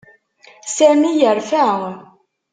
Sami 0.75 1.11
yerfa. 1.19 1.67